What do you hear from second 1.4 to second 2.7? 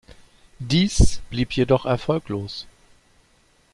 jedoch erfolglos.